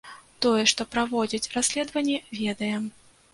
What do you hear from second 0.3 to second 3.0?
Тое, што праводзяць расследаванне, ведаем.